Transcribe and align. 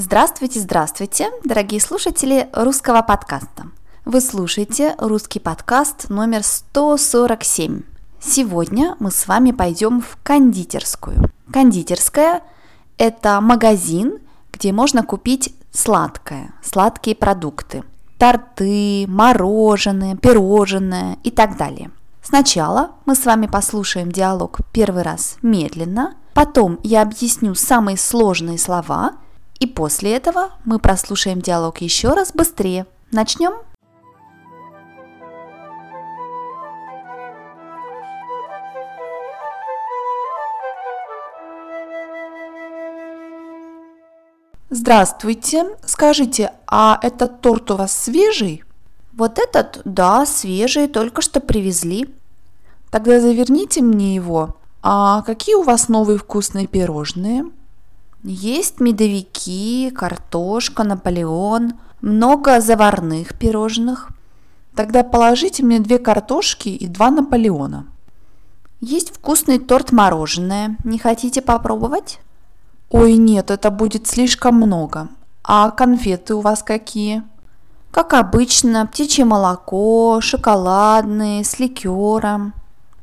Здравствуйте, 0.00 0.60
здравствуйте, 0.60 1.28
дорогие 1.42 1.80
слушатели 1.80 2.48
русского 2.52 3.02
подкаста. 3.02 3.66
Вы 4.04 4.20
слушаете 4.20 4.94
русский 4.96 5.40
подкаст 5.40 6.08
номер 6.08 6.44
147. 6.44 7.82
Сегодня 8.20 8.94
мы 9.00 9.10
с 9.10 9.26
вами 9.26 9.50
пойдем 9.50 10.00
в 10.00 10.16
кондитерскую. 10.22 11.32
Кондитерская– 11.52 12.42
это 12.96 13.40
магазин, 13.40 14.20
где 14.52 14.70
можно 14.70 15.02
купить 15.02 15.52
сладкое, 15.72 16.54
сладкие 16.62 17.16
продукты. 17.16 17.82
Торты, 18.18 19.04
мороженое, 19.08 20.14
пирожное 20.14 21.18
и 21.24 21.32
так 21.32 21.56
далее. 21.56 21.90
Сначала 22.22 22.92
мы 23.04 23.16
с 23.16 23.26
вами 23.26 23.48
послушаем 23.48 24.12
диалог 24.12 24.58
первый 24.70 25.02
раз 25.02 25.38
медленно, 25.42 26.14
потом 26.34 26.78
я 26.84 27.02
объясню 27.02 27.56
самые 27.56 27.96
сложные 27.96 28.58
слова– 28.58 29.14
и 29.60 29.66
после 29.66 30.14
этого 30.14 30.50
мы 30.64 30.78
прослушаем 30.78 31.40
диалог 31.40 31.80
еще 31.80 32.10
раз 32.10 32.32
быстрее. 32.32 32.86
Начнем? 33.10 33.54
Здравствуйте. 44.70 45.76
Скажите, 45.84 46.52
а 46.66 47.00
этот 47.02 47.40
торт 47.40 47.70
у 47.70 47.76
вас 47.76 47.90
свежий? 47.90 48.62
Вот 49.14 49.38
этот, 49.38 49.80
да, 49.84 50.26
свежий, 50.26 50.86
только 50.86 51.22
что 51.22 51.40
привезли. 51.40 52.14
Тогда 52.90 53.20
заверните 53.20 53.80
мне 53.80 54.14
его. 54.14 54.56
А 54.82 55.22
какие 55.22 55.56
у 55.56 55.62
вас 55.62 55.88
новые 55.88 56.18
вкусные 56.18 56.66
пирожные? 56.66 57.46
Есть 58.24 58.80
медовики, 58.80 59.90
картошка, 59.90 60.82
Наполеон, 60.82 61.74
много 62.00 62.60
заварных 62.60 63.38
пирожных. 63.38 64.08
Тогда 64.74 65.02
положите 65.04 65.62
мне 65.62 65.78
две 65.78 65.98
картошки 65.98 66.68
и 66.68 66.86
два 66.88 67.10
Наполеона. 67.10 67.86
Есть 68.80 69.14
вкусный 69.14 69.58
торт 69.58 69.92
мороженое. 69.92 70.76
Не 70.84 70.98
хотите 70.98 71.42
попробовать? 71.42 72.20
Ой, 72.90 73.14
нет, 73.14 73.50
это 73.50 73.70
будет 73.70 74.06
слишком 74.06 74.56
много. 74.56 75.08
А 75.44 75.70
конфеты 75.70 76.34
у 76.34 76.40
вас 76.40 76.62
какие? 76.62 77.22
Как 77.90 78.14
обычно, 78.14 78.86
птичье 78.86 79.24
молоко, 79.24 80.20
шоколадные, 80.20 81.44
с 81.44 81.58
ликером. 81.58 82.52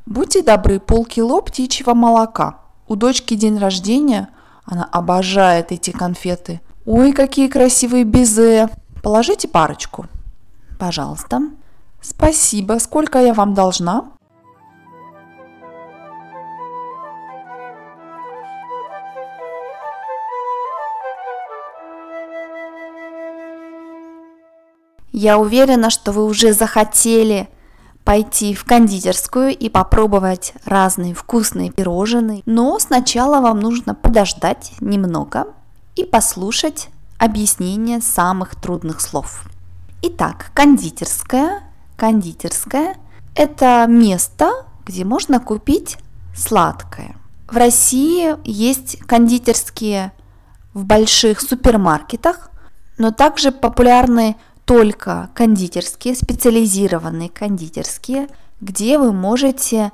Будьте 0.06 0.42
добры, 0.42 0.78
полкило 0.78 1.40
птичьего 1.40 1.94
молока. 1.94 2.60
У 2.86 2.96
дочки 2.96 3.34
день 3.34 3.58
рождения, 3.58 4.28
она 4.66 4.84
обожает 4.84 5.70
эти 5.72 5.90
конфеты. 5.90 6.60
Ой, 6.84 7.12
какие 7.12 7.48
красивые 7.48 8.04
безе. 8.04 8.68
Положите 9.02 9.48
парочку. 9.48 10.06
Пожалуйста. 10.78 11.40
Спасибо. 12.02 12.78
Сколько 12.80 13.20
я 13.20 13.32
вам 13.32 13.54
должна? 13.54 14.10
Я 25.12 25.38
уверена, 25.38 25.90
что 25.90 26.12
вы 26.12 26.24
уже 26.24 26.52
захотели 26.52 27.48
пойти 28.06 28.54
в 28.54 28.64
кондитерскую 28.64 29.50
и 29.50 29.68
попробовать 29.68 30.54
разные 30.64 31.12
вкусные 31.12 31.72
пирожные. 31.72 32.42
Но 32.46 32.78
сначала 32.78 33.40
вам 33.40 33.58
нужно 33.58 33.96
подождать 33.96 34.74
немного 34.80 35.48
и 35.96 36.04
послушать 36.04 36.88
объяснение 37.18 38.00
самых 38.00 38.54
трудных 38.54 39.00
слов. 39.00 39.42
Итак, 40.02 40.52
кондитерская. 40.54 41.64
Кондитерская– 41.96 42.96
это 43.34 43.86
место, 43.88 44.52
где 44.84 45.04
можно 45.04 45.40
купить 45.40 45.96
сладкое. 46.36 47.16
В 47.48 47.56
России 47.56 48.36
есть 48.44 48.98
кондитерские 49.00 50.12
в 50.74 50.84
больших 50.84 51.40
супермаркетах, 51.40 52.50
но 52.98 53.10
также 53.10 53.50
популярны 53.50 54.36
только 54.66 55.30
кондитерские, 55.32 56.14
специализированные 56.16 57.30
кондитерские, 57.30 58.28
где 58.60 58.98
вы 58.98 59.12
можете 59.12 59.92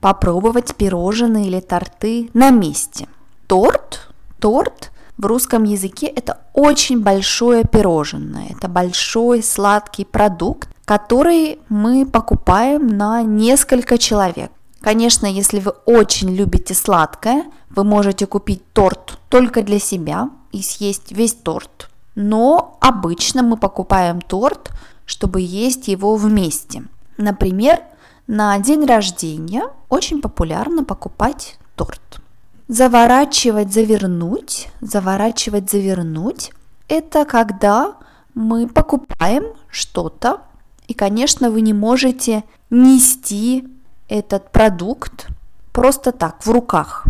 попробовать 0.00 0.76
пирожные 0.76 1.48
или 1.48 1.60
торты 1.60 2.30
на 2.32 2.50
месте. 2.50 3.08
Торт, 3.48 4.08
торт 4.38 4.92
в 5.18 5.26
русском 5.26 5.64
языке 5.64 6.06
это 6.06 6.38
очень 6.54 7.02
большое 7.02 7.64
пирожное, 7.64 8.48
это 8.56 8.68
большой 8.68 9.42
сладкий 9.42 10.04
продукт, 10.04 10.68
который 10.84 11.58
мы 11.68 12.06
покупаем 12.06 12.86
на 12.86 13.22
несколько 13.22 13.98
человек. 13.98 14.52
Конечно, 14.80 15.26
если 15.26 15.58
вы 15.58 15.72
очень 15.84 16.32
любите 16.32 16.74
сладкое, 16.74 17.44
вы 17.70 17.82
можете 17.82 18.26
купить 18.26 18.62
торт 18.72 19.18
только 19.28 19.62
для 19.62 19.80
себя 19.80 20.30
и 20.52 20.62
съесть 20.62 21.10
весь 21.10 21.34
торт 21.34 21.90
но 22.16 22.78
обычно 22.80 23.42
мы 23.44 23.56
покупаем 23.56 24.20
торт, 24.20 24.72
чтобы 25.04 25.40
есть 25.40 25.86
его 25.86 26.16
вместе. 26.16 26.82
Например, 27.18 27.80
на 28.26 28.58
день 28.58 28.84
рождения 28.84 29.68
очень 29.88 30.20
популярно 30.20 30.82
покупать 30.82 31.58
торт. 31.76 32.20
Заворачивать, 32.66 33.72
завернуть, 33.72 34.68
заворачивать, 34.80 35.70
завернуть– 35.70 36.50
это 36.88 37.24
когда 37.24 37.94
мы 38.34 38.66
покупаем 38.66 39.44
что-то, 39.70 40.40
и, 40.88 40.94
конечно, 40.94 41.50
вы 41.50 41.60
не 41.60 41.72
можете 41.72 42.44
нести 42.70 43.68
этот 44.08 44.50
продукт 44.50 45.28
просто 45.72 46.12
так 46.12 46.44
в 46.44 46.50
руках. 46.50 47.06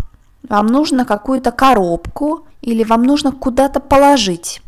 Вам 0.47 0.67
нужно 0.67 1.05
какую-то 1.05 1.51
коробку 1.51 2.45
или 2.61 2.83
вам 2.83 3.03
нужно 3.03 3.31
куда-то 3.31 3.79
положить 3.79 4.61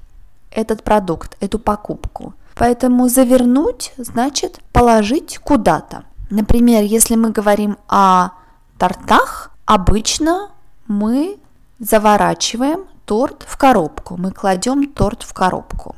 этот 0.52 0.84
продукт, 0.84 1.38
эту 1.40 1.60
покупку. 1.60 2.34
Поэтому 2.56 3.08
завернуть 3.08 3.94
значит 3.98 4.60
положить 4.74 5.38
куда-то. 5.38 6.04
Например, 6.30 6.84
если 6.84 7.16
мы 7.16 7.32
говорим 7.32 7.78
о 7.88 8.32
тортах, 8.78 9.52
обычно 9.66 10.52
мы 10.88 11.38
заворачиваем 11.80 12.86
торт 13.06 13.46
в 13.48 13.58
коробку. 13.58 14.18
Мы 14.18 14.32
кладем 14.32 14.88
торт 14.92 15.24
в 15.24 15.34
коробку. 15.34 15.96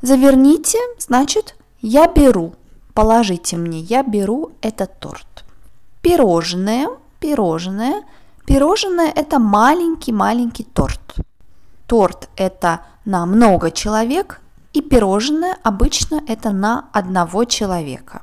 Заверните, 0.00 0.78
значит, 0.98 1.56
я 1.80 2.06
беру. 2.06 2.54
Положите 2.94 3.56
мне, 3.56 3.80
я 3.80 4.02
беру 4.02 4.52
этот 4.62 4.98
торт. 5.00 5.44
Пирожное, 6.00 6.88
пирожное. 7.20 8.04
Пирожное– 8.46 9.12
это 9.14 9.38
маленький-маленький 9.38 10.64
торт. 10.64 11.16
Торт– 11.86 12.28
это 12.36 12.80
на 13.04 13.26
много 13.26 13.70
человек, 13.70 14.40
и 14.72 14.80
пирожное 14.80 15.56
обычно 15.62 16.20
это 16.26 16.50
на 16.50 16.88
одного 16.92 17.44
человека. 17.44 18.22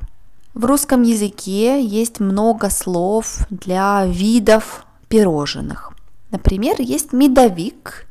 В 0.54 0.66
русском 0.66 1.02
языке 1.02 1.84
есть 1.84 2.20
много 2.20 2.70
слов 2.70 3.40
для 3.50 4.06
видов 4.06 4.86
пирожных. 5.08 5.94
Например, 6.30 6.76
есть 6.80 7.14
медовик. 7.14 8.06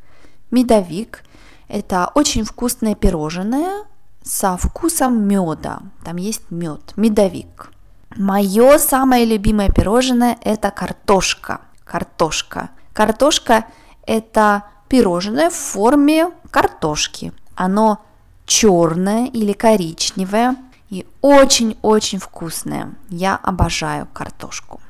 Медовик– 0.50 1.22
это 1.68 2.10
очень 2.14 2.44
вкусное 2.44 2.94
пирожное 2.94 3.84
со 4.22 4.56
вкусом 4.56 5.22
меда. 5.28 5.80
Там 6.04 6.16
есть 6.16 6.50
мед, 6.50 6.94
медовик. 6.96 7.70
Мое 8.16 8.78
самое 8.78 9.24
любимое 9.24 9.70
пирожное– 9.70 10.36
это 10.42 10.70
картошка. 10.70 11.60
Картошка. 11.84 12.70
Картошка– 12.92 13.66
это 14.06 14.64
пирожное 14.92 15.48
в 15.48 15.54
форме 15.54 16.30
картошки. 16.50 17.32
Оно 17.54 18.00
черное 18.44 19.26
или 19.28 19.54
коричневое 19.54 20.54
и 20.90 21.06
очень-очень 21.22 22.18
вкусное. 22.18 22.90
Я 23.08 23.36
обожаю 23.36 24.06
картошку. 24.12 24.80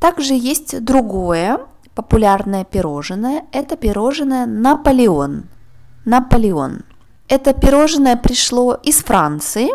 Также 0.00 0.32
есть 0.32 0.82
другое 0.82 1.60
популярное 1.94 2.64
пирожное. 2.64 3.44
Это 3.52 3.76
пирожное 3.76 4.46
Наполеон. 4.46 5.44
Наполеон. 6.06 6.80
Это 7.28 7.52
пирожное 7.52 8.16
пришло 8.16 8.72
из 8.82 9.04
Франции, 9.04 9.68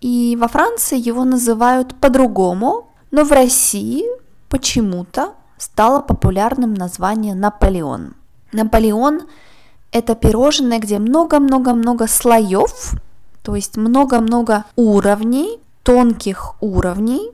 и 0.00 0.38
во 0.40 0.48
Франции 0.48 0.98
его 0.98 1.24
называют 1.24 1.94
по-другому, 1.96 2.86
но 3.10 3.24
в 3.24 3.32
России 3.32 4.06
почему-то 4.48 5.34
стало 5.58 6.00
популярным 6.00 6.72
название 6.72 7.34
Наполеон. 7.34 8.14
Наполеон– 8.52 9.22
это 9.92 10.14
пирожное, 10.14 10.78
где 10.78 10.98
много-много-много 10.98 12.06
слоев, 12.06 12.92
то 13.42 13.54
есть 13.54 13.76
много-много 13.76 14.64
уровней, 14.76 15.60
тонких 15.82 16.54
уровней 16.60 17.30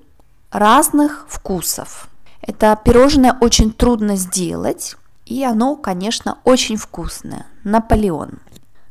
разных 0.51 1.27
вкусов. 1.29 2.09
Это 2.41 2.79
пирожное 2.85 3.37
очень 3.41 3.73
трудно 3.73 4.17
сделать, 4.17 4.97
и 5.27 5.43
оно, 5.45 5.77
конечно, 5.77 6.39
очень 6.45 6.77
вкусное. 6.77 7.47
Наполеон. 7.65 8.39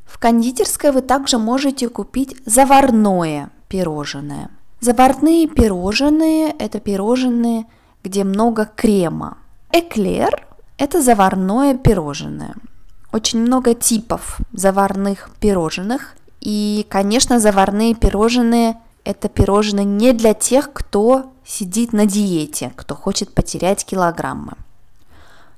В 0.06 0.18
кондитерской 0.18 0.92
вы 0.92 1.02
также 1.02 1.38
можете 1.38 1.90
купить 1.90 2.36
заварное 2.46 3.52
пирожное. 3.68 4.50
Заварные 4.80 5.48
пирожные– 5.48 6.54
это 6.60 6.80
пирожные, 6.80 7.66
где 8.04 8.24
много 8.24 8.66
крема. 8.66 9.38
Эклер– 9.72 10.48
это 10.78 11.02
заварное 11.02 11.78
пирожное. 11.78 12.56
Очень 13.12 13.42
много 13.42 13.76
типов 13.76 14.40
заварных 14.54 15.30
пирожных. 15.40 16.16
И, 16.42 16.86
конечно, 16.90 17.40
заварные 17.40 17.96
пирожные– 17.96 18.78
это 19.04 19.30
пирожные 19.30 19.86
не 19.86 20.14
для 20.14 20.34
тех, 20.34 20.74
кто 20.74 21.32
сидит 21.46 21.94
на 21.94 22.06
диете, 22.06 22.72
кто 22.76 22.96
хочет 22.96 23.34
потерять 23.34 23.86
килограммы. 23.86 24.54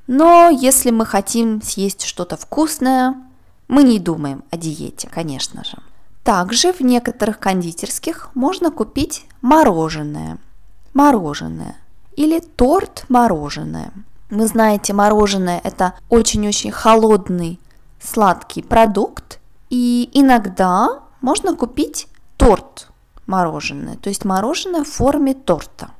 Но 0.07 0.49
если 0.49 0.91
мы 0.91 1.05
хотим 1.05 1.61
съесть 1.61 2.03
что-то 2.03 2.37
вкусное, 2.37 3.15
мы 3.67 3.83
не 3.83 3.99
думаем 3.99 4.43
о 4.51 4.57
диете, 4.57 5.07
конечно 5.07 5.63
же. 5.63 5.77
Также 6.23 6.73
в 6.73 6.81
некоторых 6.81 7.39
кондитерских 7.39 8.29
можно 8.35 8.71
купить 8.71 9.25
мороженое. 9.41 10.37
Мороженое. 10.93 11.75
Или 12.15 12.39
торт 12.39 13.05
мороженое. 13.09 13.91
Вы 14.35 14.47
знаете, 14.47 14.91
мороженое 14.91 15.61
это 15.63 15.93
очень-очень 16.09 16.69
холодный 16.69 17.57
сладкий 18.01 18.61
продукт. 18.61 19.39
И 19.69 20.09
иногда 20.13 20.99
можно 21.21 21.55
купить 21.55 22.09
торт 22.35 22.89
мороженое, 23.27 23.95
то 23.95 24.09
есть 24.09 24.25
мороженое 24.25 24.83
в 24.83 24.89
форме 24.89 25.33
торта. 25.33 25.91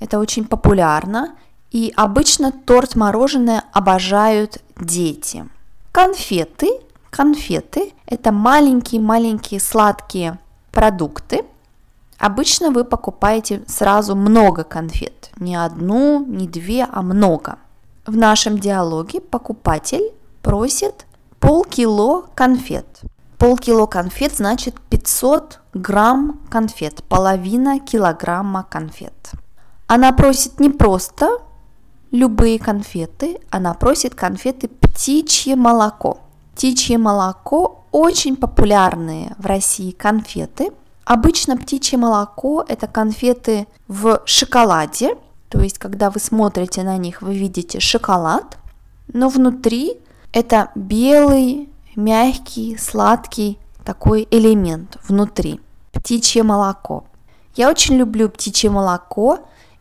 Это 0.00 0.18
очень 0.18 0.46
популярно, 0.46 1.34
и 1.70 1.92
обычно 1.96 2.50
торт 2.50 2.96
мороженое 2.96 3.62
обожают 3.72 4.62
дети. 4.80 5.46
Конфеты. 5.92 6.70
Конфеты– 7.10 7.92
это 8.06 8.32
маленькие-маленькие 8.32 9.60
сладкие 9.60 10.38
продукты. 10.72 11.44
Обычно 12.20 12.70
вы 12.70 12.84
покупаете 12.84 13.62
сразу 13.66 14.14
много 14.14 14.62
конфет. 14.62 15.30
Не 15.38 15.56
одну, 15.56 16.22
не 16.26 16.46
две, 16.46 16.84
а 16.84 17.00
много. 17.00 17.56
В 18.06 18.14
нашем 18.14 18.58
диалоге 18.58 19.22
покупатель 19.22 20.12
просит 20.42 21.06
полкило 21.38 22.26
конфет. 22.34 23.00
Полкило 23.38 23.86
конфет 23.86 24.36
значит 24.36 24.78
500 24.90 25.60
грамм 25.72 26.40
конфет, 26.50 27.02
половина 27.04 27.80
килограмма 27.80 28.66
конфет. 28.68 29.32
Она 29.86 30.12
просит 30.12 30.60
не 30.60 30.68
просто 30.68 31.38
любые 32.10 32.58
конфеты, 32.58 33.40
она 33.48 33.72
просит 33.72 34.14
конфеты 34.14 34.68
птичье 34.68 35.56
молоко. 35.56 36.18
Птичье 36.52 36.98
молоко 36.98 37.86
очень 37.92 38.36
популярные 38.36 39.34
в 39.38 39.46
России 39.46 39.92
конфеты. 39.92 40.72
Обычно 41.10 41.56
птичье 41.56 41.98
молоко– 41.98 42.64
это 42.68 42.86
конфеты 42.86 43.66
в 43.88 44.22
шоколаде, 44.26 45.16
то 45.48 45.60
есть 45.60 45.76
когда 45.76 46.08
вы 46.08 46.20
смотрите 46.20 46.84
на 46.84 46.98
них, 46.98 47.20
вы 47.20 47.36
видите 47.36 47.80
шоколад, 47.80 48.58
но 49.12 49.28
внутри 49.28 49.96
это 50.32 50.70
белый, 50.76 51.68
мягкий, 51.96 52.76
сладкий 52.76 53.58
такой 53.84 54.28
элемент 54.30 54.98
внутри. 55.08 55.60
Птичье 55.90 56.44
молоко. 56.44 57.02
Я 57.56 57.70
очень 57.70 57.96
люблю 57.96 58.28
птичье 58.28 58.70
молоко 58.70 59.40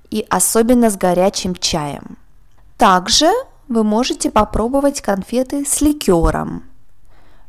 и 0.09 0.25
особенно 0.31 0.89
с 0.89 0.97
горячим 0.97 1.53
чаем. 1.53 2.17
Также 2.75 3.29
вы 3.67 3.83
можете 3.83 4.31
попробовать 4.31 5.01
конфеты 5.01 5.63
с 5.63 5.79
ликером. 5.81 6.63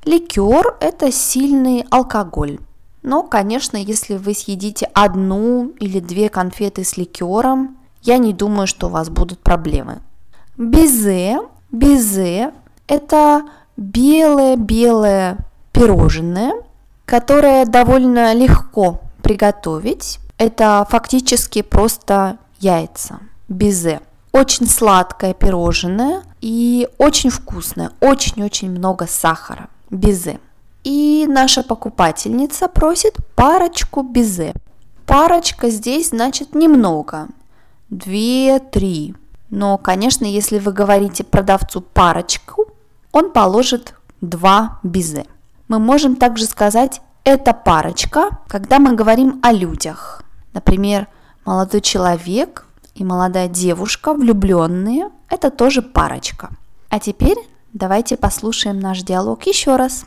Ликер– 0.05 0.77
это 0.81 1.11
сильный 1.11 1.87
алкоголь. 1.91 2.59
Но, 3.03 3.23
конечно, 3.23 3.77
если 3.77 4.17
вы 4.17 4.35
съедите 4.35 4.89
одну 4.93 5.73
или 5.81 6.01
две 6.01 6.29
конфеты 6.29 6.85
с 6.85 6.97
ликером, 6.97 7.79
я 8.03 8.19
не 8.19 8.33
думаю, 8.33 8.67
что 8.67 8.87
у 8.87 8.91
вас 8.91 9.09
будут 9.09 9.41
проблемы. 9.41 10.01
Безе. 10.57 11.39
Безе– 11.71 12.53
это 12.87 13.43
белое-белое 13.77 15.39
пирожное, 15.73 16.53
которое 17.07 17.65
довольно 17.65 18.35
легко 18.35 19.01
приготовить. 19.23 20.19
Это 20.37 20.87
фактически 20.91 21.63
просто 21.63 22.39
яйца. 22.59 23.21
Безе. 23.49 24.01
Очень 24.33 24.67
сладкое 24.67 25.35
пирожное 25.35 26.23
и 26.41 26.89
очень 26.99 27.31
вкусное, 27.31 27.91
очень-очень 28.01 28.71
много 28.71 29.07
сахара, 29.07 29.69
безе. 29.91 30.39
И 30.85 31.27
наша 31.29 31.63
покупательница 31.63 32.69
просит 32.69 33.17
парочку 33.35 34.03
безе. 34.03 34.55
Парочка 35.07 35.69
здесь 35.71 36.11
значит 36.11 36.55
немного, 36.55 37.29
две-три. 37.91 39.15
Но, 39.51 39.77
конечно, 39.79 40.25
если 40.25 40.59
вы 40.59 40.73
говорите 40.73 41.25
продавцу 41.25 41.81
парочку, 41.81 42.67
он 43.13 43.33
положит 43.33 43.95
два 44.21 44.79
безе. 44.83 45.27
Мы 45.69 45.79
можем 45.79 46.17
также 46.17 46.47
сказать 46.47 47.01
«это 47.25 47.53
парочка», 47.53 48.39
когда 48.47 48.79
мы 48.79 48.95
говорим 48.95 49.41
о 49.43 49.53
людях. 49.53 50.23
Например, 50.53 51.09
молодой 51.45 51.81
человек 51.81 52.67
и 52.95 53.05
молодая 53.05 53.49
девушка, 53.49 54.15
влюбленные, 54.15 55.11
это 55.29 55.51
тоже 55.51 55.83
парочка. 55.83 56.51
А 56.89 56.99
теперь 56.99 57.39
давайте 57.73 58.17
послушаем 58.17 58.79
наш 58.81 59.03
диалог 59.03 59.45
еще 59.47 59.77
раз. 59.77 60.07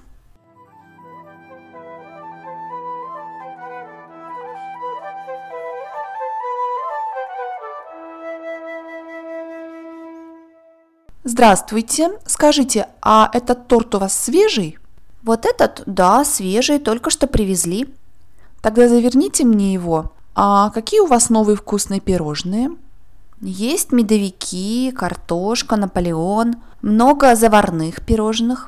Здравствуйте. 11.26 12.12
Скажите, 12.26 12.88
а 13.02 13.30
этот 13.32 13.70
торт 13.70 13.96
у 13.96 14.00
вас 14.00 14.14
свежий? 14.14 14.78
Вот 15.22 15.46
этот, 15.46 15.82
да, 15.86 16.26
свежий, 16.26 16.80
только 16.80 17.10
что 17.10 17.28
привезли. 17.28 17.88
Тогда 18.62 18.90
заверните 18.90 19.46
мне 19.46 19.72
его. 19.72 20.12
А 20.36 20.70
какие 20.72 21.00
у 21.00 21.06
вас 21.06 21.30
новые 21.30 21.56
вкусные 21.56 22.02
пирожные? 22.02 22.72
Есть 23.40 23.94
медовики, 23.94 24.92
картошка, 24.92 25.78
Наполеон, 25.78 26.56
много 26.82 27.36
заварных 27.36 28.06
пирожных. 28.06 28.68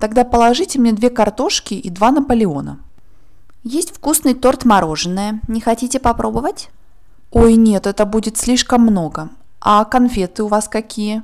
Тогда 0.00 0.24
положите 0.24 0.80
мне 0.80 0.92
две 0.92 1.10
картошки 1.10 1.74
и 1.74 1.90
два 1.90 2.10
Наполеона. 2.10 2.80
Есть 3.62 3.94
вкусный 3.94 4.34
торт 4.34 4.64
мороженое. 4.64 5.40
Не 5.46 5.60
хотите 5.60 6.00
попробовать? 6.00 6.70
Ой, 7.30 7.54
нет, 7.54 7.86
это 7.86 8.04
будет 8.04 8.36
слишком 8.36 8.82
много. 8.82 9.28
А 9.60 9.84
конфеты 9.84 10.42
у 10.42 10.48
вас 10.48 10.68
какие? 10.68 11.22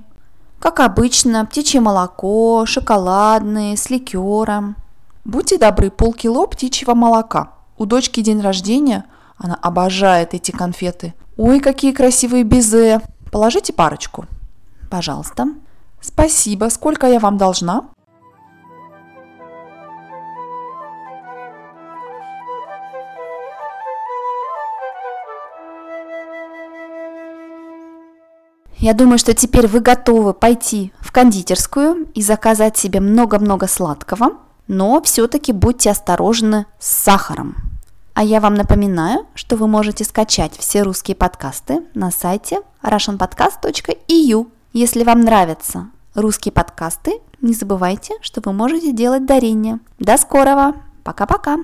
Как 0.60 0.80
обычно, 0.80 1.46
птичье 1.46 1.80
молоко, 1.80 2.66
шоколадные, 2.66 3.78
с 3.78 3.88
ликером. 3.88 4.76
Будьте 5.24 5.56
добры, 5.56 5.90
полкило 5.90 6.46
птичьего 6.46 6.94
молока. 6.94 7.54
У 7.78 7.86
дочки 7.86 8.20
день 8.20 8.42
рождения, 8.42 9.06
она 9.38 9.54
обожает 9.54 10.34
эти 10.34 10.50
конфеты. 10.50 11.14
Ой, 11.38 11.60
какие 11.60 11.92
красивые 11.92 12.44
безе. 12.44 13.00
Положите 13.32 13.72
парочку. 13.72 14.26
Пожалуйста. 14.90 15.46
Спасибо. 16.02 16.68
Сколько 16.68 17.06
я 17.06 17.20
вам 17.20 17.38
должна? 17.38 17.84
Я 28.80 28.94
думаю, 28.94 29.18
что 29.18 29.34
теперь 29.34 29.66
вы 29.66 29.80
готовы 29.80 30.32
пойти 30.32 30.90
в 31.00 31.12
кондитерскую 31.12 32.08
и 32.14 32.22
заказать 32.22 32.78
себе 32.78 33.00
много-много 33.00 33.66
сладкого, 33.66 34.38
но 34.68 35.02
все-таки 35.02 35.52
будьте 35.52 35.90
осторожны 35.90 36.64
с 36.78 36.88
сахаром. 36.88 37.56
А 38.14 38.24
я 38.24 38.40
вам 38.40 38.54
напоминаю, 38.54 39.26
что 39.34 39.56
вы 39.56 39.66
можете 39.66 40.04
скачать 40.04 40.56
все 40.56 40.82
русские 40.82 41.14
подкасты 41.14 41.82
на 41.92 42.10
сайте 42.10 42.60
russianpodcast.eu. 42.82 44.46
Если 44.72 45.04
вам 45.04 45.20
нравятся 45.20 45.88
русские 46.14 46.52
подкасты, 46.52 47.20
не 47.42 47.52
забывайте, 47.52 48.14
что 48.22 48.40
вы 48.42 48.54
можете 48.54 48.92
делать 48.92 49.26
дарение. 49.26 49.78
До 49.98 50.16
скорого! 50.16 50.74
Пока-пока! 51.04 51.58